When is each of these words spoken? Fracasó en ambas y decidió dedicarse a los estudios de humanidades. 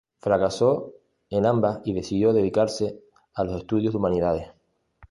Fracasó 0.17 0.95
en 1.29 1.45
ambas 1.45 1.81
y 1.85 1.93
decidió 1.93 2.33
dedicarse 2.33 3.03
a 3.35 3.43
los 3.43 3.55
estudios 3.57 3.93
de 3.93 3.99
humanidades. 3.99 4.47